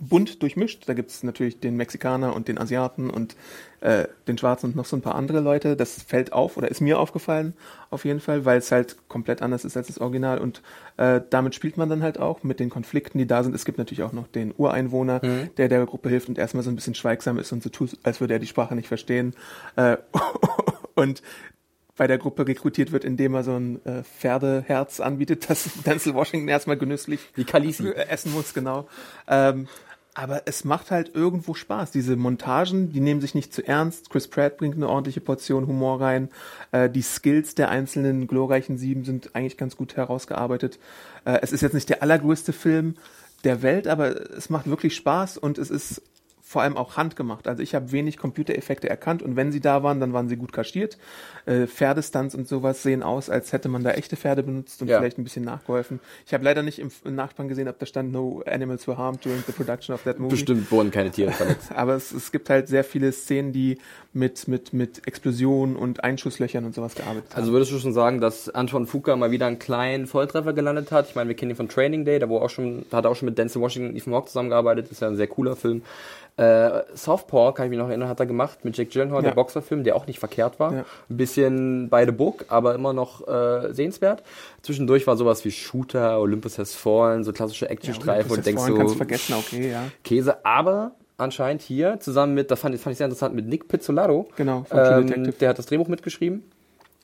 [0.00, 0.88] bunt durchmischt.
[0.88, 3.36] Da gibt es natürlich den Mexikaner und den Asiaten und
[3.80, 5.76] äh, den Schwarzen und noch so ein paar andere Leute.
[5.76, 7.54] Das fällt auf oder ist mir aufgefallen
[7.90, 10.38] auf jeden Fall, weil es halt komplett anders ist als das Original.
[10.38, 10.62] Und
[10.96, 13.54] äh, damit spielt man dann halt auch mit den Konflikten, die da sind.
[13.54, 15.20] Es gibt natürlich auch noch den Ureinwohner,
[15.56, 18.20] der der Gruppe hilft und erstmal so ein bisschen schweigsam ist und so tut, als
[18.20, 19.34] würde er die Sprache nicht verstehen.
[19.76, 19.98] Äh,
[20.94, 21.22] und
[22.02, 26.48] bei der Gruppe rekrutiert wird, indem er so ein äh, Pferdeherz anbietet, das Denzel Washington
[26.48, 27.90] erstmal genüsslich Wie Khaleesi.
[27.90, 28.88] äh, essen muss, genau.
[29.28, 29.68] Ähm,
[30.12, 31.92] aber es macht halt irgendwo Spaß.
[31.92, 34.10] Diese Montagen, die nehmen sich nicht zu ernst.
[34.10, 36.28] Chris Pratt bringt eine ordentliche Portion Humor rein.
[36.72, 40.80] Äh, die Skills der einzelnen glorreichen Sieben sind eigentlich ganz gut herausgearbeitet.
[41.24, 42.96] Äh, es ist jetzt nicht der allergrößte Film
[43.44, 46.02] der Welt, aber es macht wirklich Spaß und es ist
[46.52, 47.48] vor allem auch handgemacht.
[47.48, 50.52] Also ich habe wenig Computereffekte erkannt und wenn sie da waren, dann waren sie gut
[50.52, 50.98] kaschiert.
[51.46, 54.98] Äh, Pferdestunts und sowas sehen aus, als hätte man da echte Pferde benutzt und Ja.
[54.98, 55.98] vielleicht ein bisschen nachgeholfen.
[56.26, 59.24] Ich habe leider nicht im, im Nachspann gesehen, ob da stand No Animals were harmed
[59.24, 60.32] during the production of that movie.
[60.34, 61.72] bestimmt wurden keine Tiere verletzt.
[61.74, 63.78] Aber es, es gibt halt sehr viele Szenen, die
[64.12, 67.40] mit, mit, mit Explosionen und Einschusslöchern und sowas gearbeitet haben.
[67.40, 71.08] Also würdest du schon sagen, dass Anton Fuqua mal wieder einen kleinen Volltreffer gelandet hat?
[71.08, 73.10] Ich meine, wir kennen ihn von Training Day, da wo auch schon, da hat er
[73.10, 74.84] auch schon mit Denzel Washington und Ethan Hawke zusammengearbeitet.
[74.86, 75.80] Das ist ja ein sehr cooler Film.
[76.42, 79.28] Äh, Southpaw, kann ich mich noch erinnern, hat er gemacht mit Jake Gyllenhaal, Ja.
[79.28, 80.72] der Boxerfilm, der auch nicht verkehrt war.
[80.72, 80.84] Ja.
[81.10, 84.22] Ein bisschen by the book, aber immer noch äh, sehenswert.
[84.62, 88.78] Zwischendurch war sowas wie Shooter, Olympus Has Fallen, so klassische Actionstreifen, wo du denkst kannst
[88.78, 89.82] so, du vergessen, okay, ja.
[90.04, 93.68] Käse, aber anscheinend hier zusammen mit, da fand, ich- fand ich sehr interessant, mit Nick
[93.68, 94.28] Pizzolatto.
[94.36, 95.32] Genau, von ähm, Detective.
[95.40, 96.42] Der hat das Drehbuch mitgeschrieben.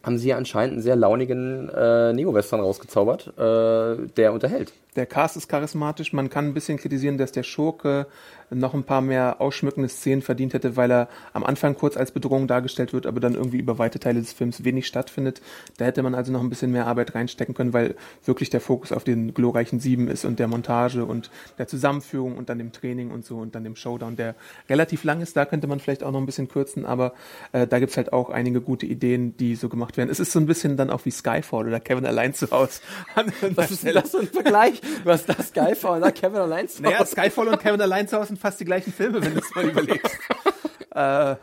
[0.05, 4.72] haben sie anscheinend einen sehr launigen äh, Neo-Western rausgezaubert, äh, der unterhält.
[4.96, 6.12] Der Cast ist charismatisch.
[6.12, 8.07] Man kann ein bisschen kritisieren, dass der Schurke
[8.50, 12.46] noch ein paar mehr ausschmückende Szenen verdient hätte, weil er am Anfang kurz als Bedrohung
[12.46, 15.40] dargestellt wird, aber dann irgendwie über weite Teile des Films wenig stattfindet.
[15.76, 18.92] Da hätte man also noch ein bisschen mehr Arbeit reinstecken können, weil wirklich der Fokus
[18.92, 23.11] auf den glorreichen Sieben ist und der Montage und der Zusammenführung und dann dem Training
[23.11, 24.34] und so und dann dem Showdown, der
[24.68, 25.37] relativ lang ist.
[25.37, 27.14] Da könnte man vielleicht auch noch ein bisschen kürzen, aber
[27.52, 30.11] äh, da gibt's halt auch einige gute Ideen, die so gemacht werden.
[30.11, 32.80] Es ist so ein bisschen dann auch wie Skyfall oder Kevin allein zu Hause.
[33.54, 34.80] Was ist denn das für ein Vergleich?
[35.04, 37.12] Du hast das Skyfall dann Kevin allein zu Naja, Hause.
[37.12, 39.64] Skyfall und Kevin allein zu Hause sind fast die gleichen Filme, wenn du es mal
[39.68, 40.18] überlegst.
[40.94, 41.37] äh,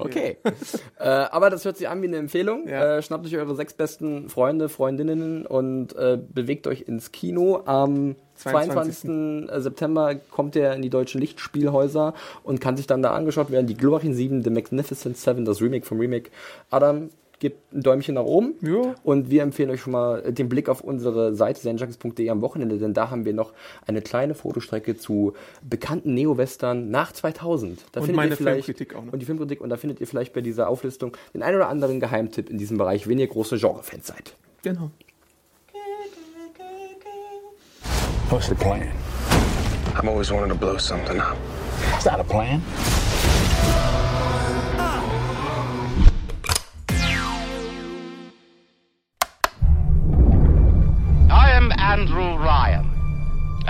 [0.00, 0.36] Okay.
[1.00, 2.68] äh, aber das hört sich an wie eine Empfehlung.
[2.68, 2.98] Ja.
[2.98, 7.62] Äh, schnappt euch eure sechs besten Freunde, Freundinnen und äh, bewegt euch ins Kino.
[7.66, 9.00] Am 22.
[9.48, 9.62] 22.
[9.64, 13.66] September kommt er in die deutschen Lichtspielhäuser und kann sich dann da angeschaut werden.
[13.66, 16.30] Die glorreichen Sieben, The Magnificent Seven, das Remake vom Remake.
[16.70, 18.54] Adam, gebt ein Däumchen nach oben.
[18.62, 18.94] Ja.
[19.04, 22.94] Und wir empfehlen euch schon mal den Blick auf unsere Seite serienjunkies.de am Wochenende, denn
[22.94, 23.52] da haben wir noch
[23.86, 27.84] eine kleine Fotostrecke zu bekannten Neo-Western nach 2000.
[27.92, 29.12] Da Und findet meine ihr vielleicht, Filmkritik auch noch.
[29.12, 29.60] Und die Filmkritik.
[29.60, 32.78] Und da findet ihr vielleicht bei dieser Auflistung den einen oder anderen Geheimtipp in diesem
[32.78, 34.34] Bereich, wenn ihr große Genre-Fans seid.
[34.62, 34.90] genau.
[38.30, 38.88] What's the plan?
[39.94, 41.36] I've always wanted to blow something up.
[41.96, 42.62] Is that a plan?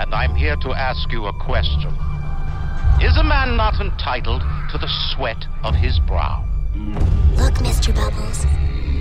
[0.09, 1.93] And I'm here to ask you a question.
[2.99, 4.41] Is a man not entitled
[4.71, 6.43] to the sweat of his brow?
[7.37, 7.93] Look, Mr.
[7.93, 8.45] Bubbles.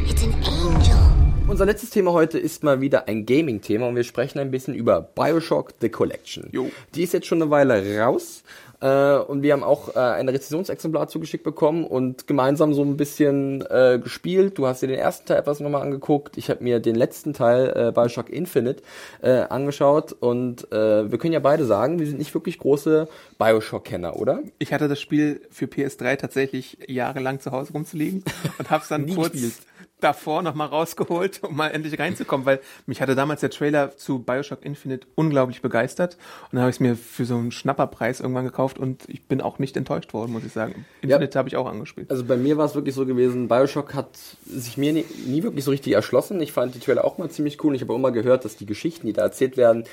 [0.06, 0.98] It's an angel.
[1.46, 5.00] Unser letztes Thema heute ist mal wieder ein Gaming-Thema und wir sprechen ein bisschen über
[5.00, 6.46] Bioshock The Collection.
[6.52, 6.70] Jo.
[6.94, 8.42] Die ist jetzt schon eine Weile raus
[8.80, 13.64] äh, und wir haben auch äh, ein Rezensionsexemplar zugeschickt bekommen und gemeinsam so ein bisschen
[13.68, 14.56] äh, gespielt.
[14.58, 16.38] Du hast dir den ersten Teil etwas nochmal angeguckt.
[16.38, 18.82] Ich habe mir den letzten Teil äh, Bioshock Infinite
[19.20, 24.16] äh, angeschaut und äh, wir können ja beide sagen, wir sind nicht wirklich große Bioshock-Kenner,
[24.16, 24.40] oder?
[24.58, 28.22] Ich hatte das Spiel für PS3 tatsächlich jahrelang zu Hause rumzuliegen
[28.58, 29.54] und hab's dann kurz gespielt.
[30.00, 34.64] Davor nochmal rausgeholt, um mal endlich reinzukommen, weil mich hatte damals der Trailer zu Bioshock
[34.64, 38.78] Infinite unglaublich begeistert und dann habe ich es mir für so einen Schnapperpreis irgendwann gekauft
[38.78, 40.84] und ich bin auch nicht enttäuscht worden, muss ich sagen.
[41.00, 42.10] Infinite habe ich auch angespielt.
[42.10, 45.64] Also bei mir war es wirklich so gewesen, Bioshock hat sich mir nie, nie wirklich
[45.64, 46.40] so richtig erschlossen.
[46.40, 47.74] Ich fand die Trailer auch mal ziemlich cool.
[47.74, 49.84] Ich habe auch immer gehört, dass die Geschichten, die da erzählt werden,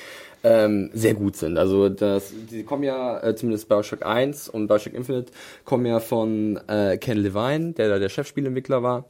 [0.43, 1.57] ähm, sehr gut sind.
[1.57, 5.31] Also das, die kommen ja, äh, zumindest Bioshock 1 und Bioshock Infinite,
[5.63, 9.05] kommen ja von äh, Ken Levine, der da der Chefspielentwickler war.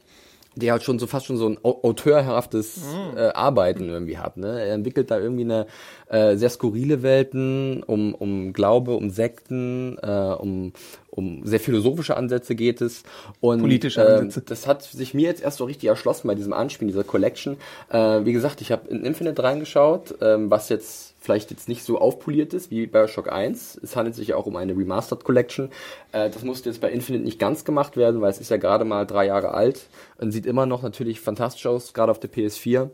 [0.58, 2.80] Der hat schon so fast schon so ein au- auteurhaftes
[3.14, 4.38] äh, Arbeiten irgendwie hat.
[4.38, 4.58] Ne?
[4.60, 5.66] Er entwickelt da irgendwie eine
[6.08, 10.06] äh, sehr skurrile Welten, um, um Glaube, um Sekten, äh,
[10.38, 10.72] um,
[11.10, 13.02] um sehr philosophische Ansätze geht es.
[13.40, 14.40] Und, Politische äh, Ansätze.
[14.40, 17.58] das hat sich mir jetzt erst so richtig erschlossen bei diesem Anspielen, dieser Collection.
[17.90, 21.98] Äh, wie gesagt, ich habe in Infinite reingeschaut, ähm, was jetzt vielleicht jetzt nicht so
[21.98, 23.80] aufpoliert ist wie Bioshock 1.
[23.82, 25.70] Es handelt sich ja auch um eine Remastered Collection.
[26.12, 28.84] Äh, das musste jetzt bei Infinite nicht ganz gemacht werden, weil es ist ja gerade
[28.84, 32.90] mal drei Jahre alt und sieht immer noch natürlich fantastisch aus, gerade auf der PS4.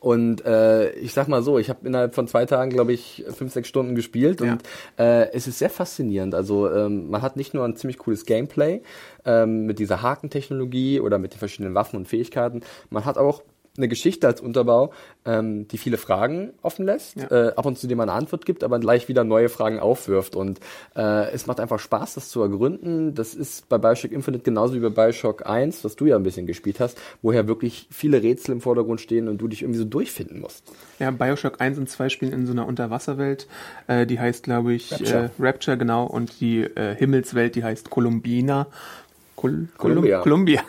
[0.00, 3.52] Und äh, ich sag mal so, ich habe innerhalb von zwei Tagen, glaube ich, fünf,
[3.52, 4.52] sechs Stunden gespielt Ja.
[4.52, 4.62] und
[4.96, 6.34] äh, es ist sehr faszinierend.
[6.34, 8.82] Also ähm, man hat nicht nur ein ziemlich cooles Gameplay
[9.24, 13.42] ähm, mit dieser Hakentechnologie oder mit den verschiedenen Waffen und Fähigkeiten, man hat auch
[13.76, 14.92] eine Geschichte als Unterbau,
[15.24, 17.30] ähm, die viele Fragen offen lässt, Ja.
[17.30, 20.36] äh, ab und zu dem man eine Antwort gibt, aber gleich wieder neue Fragen aufwirft.
[20.36, 20.60] Und
[20.94, 23.14] äh, es macht einfach Spaß, das zu ergründen.
[23.14, 26.46] Das ist bei Bioshock Infinite genauso wie bei Bioshock 1, was du ja ein bisschen
[26.46, 30.40] gespielt hast, woher wirklich viele Rätsel im Vordergrund stehen und du dich irgendwie so durchfinden
[30.40, 30.64] musst.
[30.98, 33.46] Ja, Bioshock 1 und 2 spielen in so einer Unterwasserwelt,
[33.86, 35.24] äh, die heißt, glaube ich, Rapture.
[35.38, 38.66] Äh, Rapture, genau, und die äh, Himmelswelt, die heißt Columbina.
[39.42, 40.20] Col Columbia.
[40.20, 40.62] Columbia.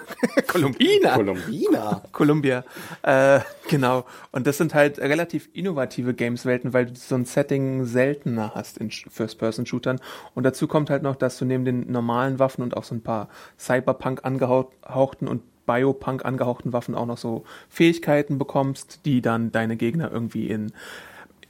[0.48, 1.14] Columbina.
[1.16, 2.02] Columbina.
[2.12, 2.64] Columbia.
[3.04, 4.06] Äh, genau.
[4.32, 8.90] Und das sind halt relativ innovative Gameswelten, weil du so ein Setting seltener hast in
[8.90, 10.00] Sh- First-Person-Shootern.
[10.34, 13.02] Und dazu kommt halt noch, dass du neben den normalen Waffen und auch so ein
[13.02, 19.78] paar Cyberpunk angehauchten und Biopunk angehauchten Waffen auch noch so Fähigkeiten bekommst, die dann deine
[19.78, 20.74] Gegner irgendwie in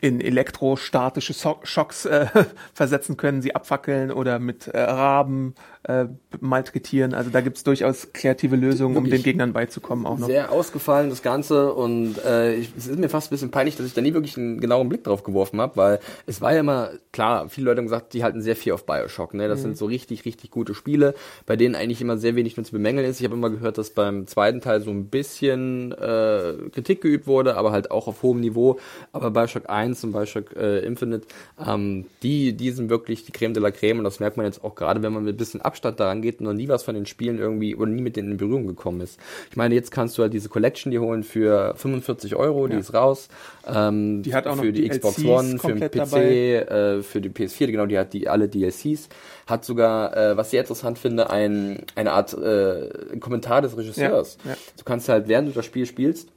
[0.04, 2.26] in elektrostatische so Schocks äh,
[2.74, 6.06] versetzen können, sie abfackeln oder mit äh, Raben äh,
[6.42, 7.14] malträtieren.
[7.14, 10.28] Also da gibt's durchaus kreative Lösungen, um den Gegnern beizukommen auch noch.
[10.28, 13.86] Sehr ausgefallen das Ganze und äh, ich, es ist mir fast ein bisschen peinlich, dass
[13.86, 16.90] ich da nie wirklich einen genauen Blick drauf geworfen habe, weil es war ja immer,
[17.14, 19.34] klar, viele Leute haben gesagt, die halten sehr viel auf Bioshock.
[19.34, 19.48] Ne?
[19.48, 19.64] Das Mhm.
[19.64, 23.08] sind so richtig, richtig gute Spiele, bei denen eigentlich immer sehr wenig nur zu bemängeln
[23.10, 23.20] ist.
[23.22, 27.56] Ich habe immer gehört, dass beim zweiten Teil so ein bisschen äh, Kritik geübt wurde,
[27.56, 28.80] aber halt auch auf hohem Niveau.
[29.14, 31.28] Aber Bioshock 1 1 und Bioshock äh, Infinite,
[31.66, 34.64] ähm, die, die sind wirklich die Creme de la Creme und das merkt man jetzt
[34.64, 36.96] auch gerade, wenn man mit ein bisschen Abstand daran geht und noch nie was von
[36.96, 39.20] den Spielen irgendwie oder nie mit denen in Berührung gekommen ist.
[39.52, 42.80] Ich meine, jetzt kannst du halt diese Collection die holen für 45 Euro, die Ja.
[42.80, 43.28] ist raus.
[43.68, 47.22] Ähm, Die hat auch noch für die DLCs Xbox One, für den PC, äh, für
[47.22, 49.10] die PS4, genau, die hat die alle DLCs.
[49.48, 54.38] Hat sogar, äh, was ich interessant finde, ein, eine Art äh, Kommentar des Regisseurs.
[54.44, 54.58] Ja, ja.
[54.78, 56.30] Du kannst halt, während du das Spiel spielst,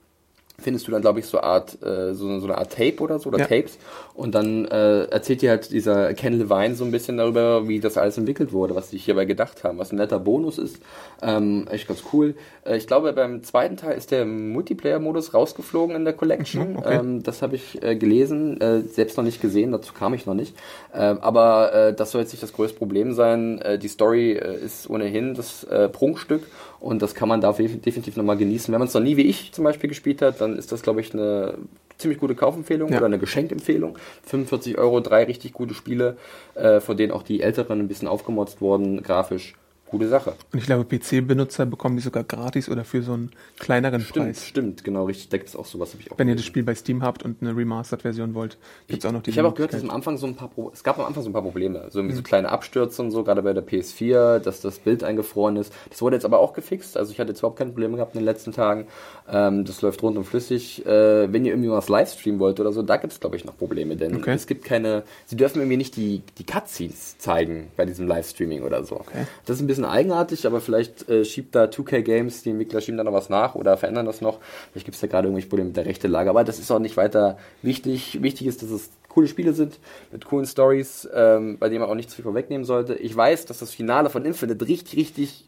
[0.59, 3.29] findest du dann, glaube ich, so, Art, äh, so, so eine Art Tape oder so,
[3.29, 3.47] oder Ja.
[3.47, 3.79] Tapes.
[4.15, 7.99] Und dann äh, erzählt dir halt dieser Ken Levine so ein bisschen darüber, wie das
[7.99, 10.79] alles entwickelt wurde, was sie hierbei gedacht haben, was ein netter Bonus ist.
[11.23, 12.35] Ähm, echt ganz cool.
[12.65, 16.73] Äh, ich glaube, beim zweiten Teil ist der Multiplayer-Modus rausgeflogen in der Collection.
[16.73, 16.97] Mhm, okay.
[16.97, 20.35] ähm, das habe ich äh, gelesen, äh, selbst noch nicht gesehen, dazu kam ich noch
[20.35, 20.57] nicht.
[20.95, 23.61] Ähm, aber äh, das soll jetzt nicht das größte Problem sein.
[23.61, 26.43] Äh, die Story äh, ist ohnehin das äh, Prunkstück
[26.81, 28.73] und das kann man da def- definitiv nochmal genießen.
[28.73, 31.01] Wenn man es noch nie wie ich zum Beispiel gespielt hat, dann ist das, glaube
[31.01, 31.55] ich, eine
[31.99, 32.99] ziemlich gute Kaufempfehlung Ja.
[32.99, 33.97] oder eine Geschenkempfehlung.
[34.25, 36.17] 45 Euro, drei richtig gute Spiele,
[36.55, 39.55] äh, von denen auch die älteren ein bisschen aufgemotzt wurden, grafisch.
[39.89, 40.35] Gute Sache.
[40.53, 44.45] Und ich glaube, PC-Benutzer bekommen die sogar gratis oder für so einen kleineren Stimmt, Preis.
[44.45, 45.29] stimmt, genau, richtig.
[45.29, 47.23] Da gibt es auch sowas, habe ich auch Wenn ihr das Spiel bei Steam habt
[47.23, 49.91] und eine Remastered-Version wollt, gibt es auch noch die Ich habe auch gehört, dass am.
[49.91, 52.17] Anfang so ein paar Pro es gab am Anfang so ein paar Probleme, so irgendwie
[52.17, 52.25] so Mhm.
[52.25, 55.73] kleine Abstürze und so, gerade bei der PS4, dass das Bild eingefroren ist.
[55.89, 58.21] Das wurde jetzt aber auch gefixt, also ich hatte jetzt überhaupt keine Probleme gehabt in
[58.21, 58.89] den letzten Tagen.
[59.29, 60.85] Ähm, das läuft rund und flüssig.
[60.85, 63.57] Äh, wenn ihr irgendwie was livestreamen wollt oder so, da gibt es glaube ich noch
[63.57, 64.33] Probleme, denn Okay.
[64.33, 68.83] es gibt keine, sie dürfen irgendwie nicht die die Cutscenes zeigen bei diesem Livestreaming oder
[68.85, 68.97] so.
[68.97, 69.27] Okay.
[69.45, 72.99] Das ist ein bisschen eigenartig, aber vielleicht äh, schiebt da 2K Games, die Entwickler schieben
[72.99, 74.41] da noch was nach oder verändern das noch.
[74.73, 76.79] Vielleicht gibt es da gerade irgendwelche Probleme mit der rechten Lage, aber das ist auch
[76.79, 78.23] nicht weiter wichtig.
[78.23, 79.79] Wichtig ist, dass es coole Spiele sind,
[80.13, 82.95] mit coolen Stories, ähm, bei denen man auch nicht zu viel vorwegnehmen sollte.
[82.95, 85.47] Ich weiß, dass das Finale von Infinite richtig, richtig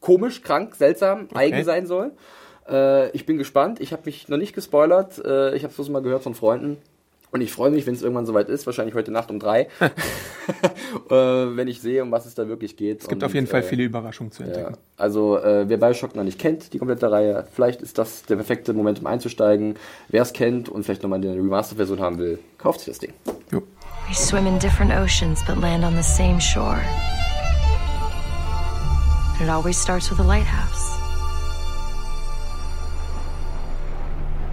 [0.00, 2.12] komisch, krank, seltsam, eigen sein soll.
[2.68, 3.80] Äh, ich bin gespannt.
[3.80, 5.18] Ich habe mich noch nicht gespoilert.
[5.24, 6.78] Äh, ich habe es bloß mal gehört von Freunden.
[7.32, 11.14] Und ich freue mich, wenn es irgendwann soweit ist, wahrscheinlich heute Nacht um drei, äh,
[11.14, 13.02] wenn ich sehe, um was es da wirklich geht.
[13.02, 14.48] Es gibt auf jeden Fall viele Überraschungen zu Ja.
[14.48, 14.76] entdecken.
[14.96, 18.72] Also äh, wer Bioshock noch nicht kennt, die komplette Reihe, vielleicht ist das der perfekte
[18.72, 19.76] Moment, um einzusteigen.
[20.08, 23.12] Wer es kennt und vielleicht nochmal eine Remaster-Version haben will, kauft sich das Ding.
[23.52, 23.62] Jo.
[24.08, 26.80] We swim in different oceans but land on the same shore.
[29.42, 30.99] It always starts with a lighthouse.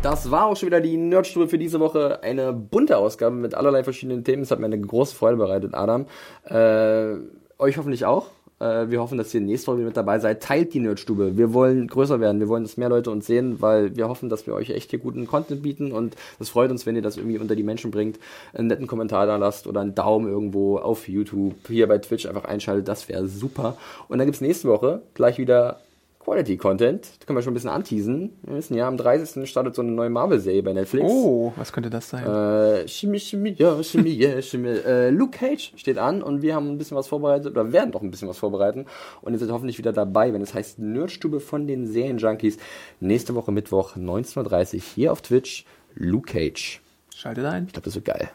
[0.08, 2.24] Das war auch schon wieder die Nerdstube für diese Woche.
[2.24, 4.44] Eine bunte Ausgabe mit allerlei verschiedenen Themen.
[4.44, 6.06] Es hat mir eine große Freude bereitet, Adam.
[6.46, 7.16] Äh,
[7.62, 8.28] euch hoffentlich auch.
[8.62, 10.42] Äh, wir hoffen, dass ihr nächste Woche wieder mit dabei seid.
[10.42, 11.36] Teilt die Nerdstube.
[11.36, 12.40] Wir wollen größer werden.
[12.40, 15.00] Wir wollen, dass mehr Leute uns sehen, weil wir hoffen, dass wir euch echt hier
[15.00, 15.92] guten Content bieten.
[15.92, 18.18] Und es freut uns, wenn ihr das irgendwie unter die Menschen bringt.
[18.54, 22.46] Einen netten Kommentar da lasst oder einen Daumen irgendwo auf YouTube, hier bei Twitch einfach
[22.46, 22.88] einschaltet.
[22.88, 23.76] Das wäre super.
[24.08, 25.82] Und dann gibt's nächste Woche gleich wieder
[26.28, 27.10] Quality Content.
[27.20, 28.38] Da können wir schon ein bisschen anteasen.
[28.44, 29.50] Wir wissen ja, am 30.
[29.50, 31.10] startet so eine neue Marvel-Serie bei Netflix.
[31.10, 32.26] Oh, was könnte das sein?
[32.26, 34.68] Äh, Chemie, Chemie, ja, Chemie, ja, Chemie.
[34.68, 38.02] Äh, Luke Cage steht an und wir haben ein bisschen was vorbereitet oder werden doch
[38.02, 38.88] ein bisschen was vorbereiten.
[39.22, 42.58] Und ihr seid hoffentlich wieder dabei, wenn es heißt Nerdstube von den Serienjunkies.
[43.00, 45.66] Nächste Woche Mittwoch, 19.30 Uhr hier auf Twitch.
[45.96, 46.82] Luke Cage.
[47.16, 47.68] Schaltet ein.
[47.68, 48.30] Ich glaube, das wird geil.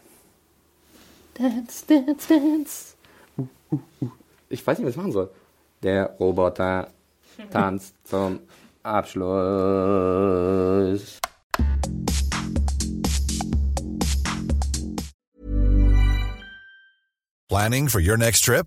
[1.34, 2.94] Dance, dance, dance.
[4.48, 5.28] Ich weiß nicht, was ich machen soll.
[5.82, 6.88] Der Roboter
[7.50, 8.40] tanzt zum
[8.82, 9.30] Abschluss.
[17.48, 18.66] Planning for your next trip?